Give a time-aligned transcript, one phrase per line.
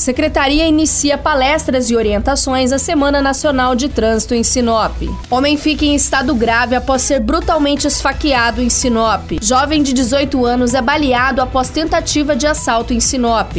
[0.00, 4.96] Secretaria inicia palestras e orientações à Semana Nacional de Trânsito em Sinop.
[5.28, 9.32] Homem fica em estado grave após ser brutalmente esfaqueado em Sinop.
[9.42, 13.58] Jovem de 18 anos é baleado após tentativa de assalto em Sinop.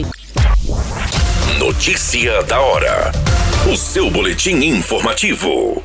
[1.60, 3.12] Notícia da hora.
[3.72, 5.84] O seu boletim informativo.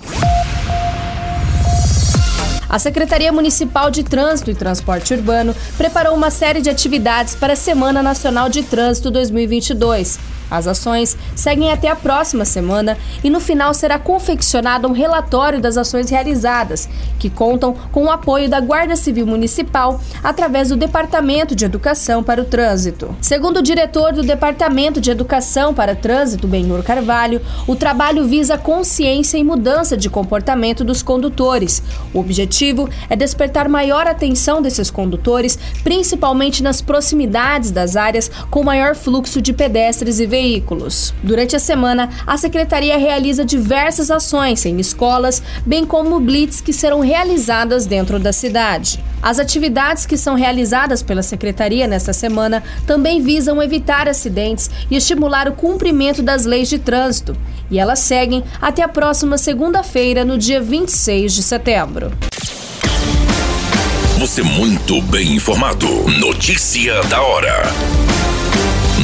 [2.76, 7.56] A Secretaria Municipal de Trânsito e Transporte Urbano preparou uma série de atividades para a
[7.56, 10.18] Semana Nacional de Trânsito 2022.
[10.50, 15.76] As ações seguem até a próxima semana e no final será confeccionado um relatório das
[15.76, 21.64] ações realizadas, que contam com o apoio da Guarda Civil Municipal através do Departamento de
[21.64, 23.16] Educação para o Trânsito.
[23.20, 29.38] Segundo o diretor do Departamento de Educação para Trânsito, Benhur Carvalho, o trabalho visa consciência
[29.38, 31.82] e mudança de comportamento dos condutores.
[32.14, 32.65] O objetivo
[33.08, 39.52] é despertar maior atenção desses condutores, principalmente nas proximidades das áreas com maior fluxo de
[39.52, 41.14] pedestres e veículos.
[41.22, 47.00] Durante a semana, a secretaria realiza diversas ações em escolas, bem como blitz que serão
[47.00, 48.98] realizadas dentro da cidade.
[49.22, 55.48] As atividades que são realizadas pela secretaria nesta semana também visam evitar acidentes e estimular
[55.48, 57.36] o cumprimento das leis de trânsito.
[57.70, 62.12] E elas seguem até a próxima segunda-feira, no dia 26 de setembro.
[64.18, 65.86] Você muito bem informado.
[66.18, 67.66] Notícia da hora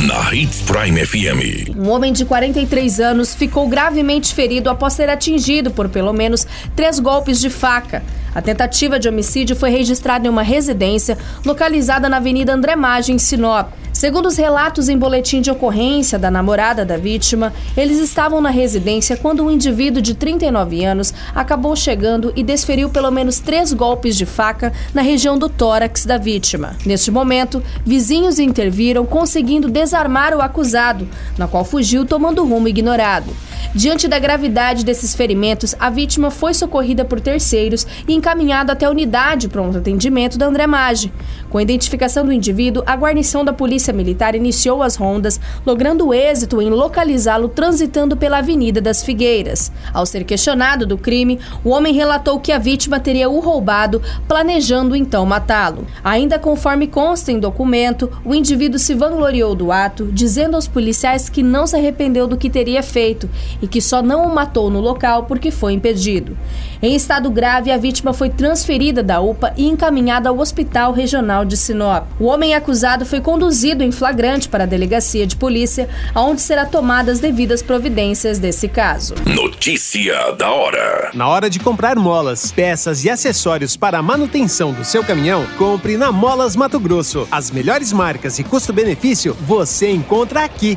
[0.07, 1.77] na Hits Prime FM.
[1.77, 6.99] Um homem de 43 anos ficou gravemente ferido após ser atingido por pelo menos três
[6.99, 8.03] golpes de faca.
[8.35, 13.19] A tentativa de homicídio foi registrada em uma residência localizada na Avenida André Maggi, em
[13.19, 13.73] Sinop.
[13.93, 19.19] Segundo os relatos em boletim de ocorrência da namorada da vítima, eles estavam na residência
[19.19, 24.25] quando um indivíduo de 39 anos acabou chegando e desferiu pelo menos três golpes de
[24.25, 26.75] faca na região do tórax da vítima.
[26.87, 31.07] Neste momento, vizinhos interviram, conseguindo desarmar o acusado,
[31.37, 33.31] na qual fugiu tomando rumo ignorado.
[33.75, 38.91] Diante da gravidade desses ferimentos, a vítima foi socorrida por terceiros e encaminhada até a
[38.91, 41.13] unidade pronto atendimento da André Maggi.
[41.49, 46.61] Com a identificação do indivíduo, a guarnição da Polícia Militar iniciou as rondas, logrando êxito
[46.61, 49.73] em localizá-lo transitando pela Avenida das Figueiras.
[49.93, 54.97] Ao ser questionado do crime, o homem relatou que a vítima teria o roubado, planejando
[54.97, 55.87] então matá-lo.
[56.05, 61.43] Ainda conforme consta em documento, o indivíduo se vangloriou do ato, dizendo aos policiais que
[61.43, 63.29] não se arrependeu do que teria feito
[63.61, 66.37] e que só não o matou no local porque foi impedido.
[66.83, 71.57] Em estado grave, a vítima foi transferida da UPA e encaminhada ao Hospital Regional de
[71.57, 72.07] Sinop.
[72.19, 77.21] O homem acusado foi conduzido em flagrante para a delegacia de polícia, onde será tomadas
[77.21, 79.15] devidas providências desse caso.
[79.27, 81.11] Notícia da hora.
[81.15, 85.97] Na hora de comprar molas, peças e acessórios para a manutenção do seu caminhão, compre
[85.97, 87.29] na Molas Mato Grosso.
[87.31, 90.77] As melhores marcas e custo-benefício você encontra aqui.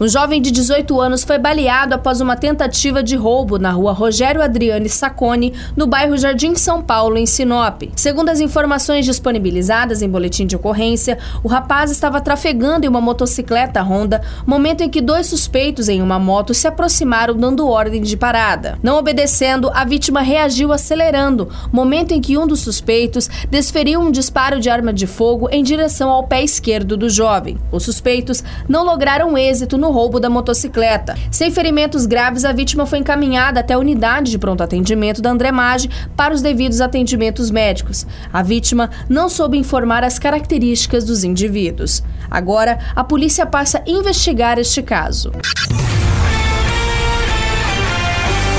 [0.00, 4.42] Um jovem de 18 anos foi baleado após uma tentativa de roubo na rua Rogério
[4.42, 7.84] Adriane Sacone, no bairro Jardim São Paulo, em Sinop.
[7.94, 13.80] Segundo as informações disponibilizadas em boletim de ocorrência, o rapaz estava trafegando em uma motocicleta
[13.82, 18.76] Honda, momento em que dois suspeitos em uma moto se aproximaram dando ordem de parada.
[18.82, 24.58] Não obedecendo, a vítima reagiu acelerando, momento em que um dos suspeitos desferiu um disparo
[24.58, 27.58] de arma de fogo em direção ao pé esquerdo do jovem.
[27.70, 31.16] Os suspeitos não lograram êxito no roubo da motocicleta.
[31.30, 35.50] Sem ferimentos graves, a vítima foi encaminhada até a unidade de pronto atendimento da André
[35.50, 38.06] Maggi para os devidos atendimentos médicos.
[38.32, 42.02] A vítima não soube informar as características dos indivíduos.
[42.30, 45.32] Agora, a polícia passa a investigar este caso.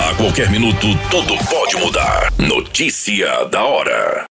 [0.01, 2.31] A qualquer minuto, tudo pode mudar.
[2.37, 4.25] Notícia da hora.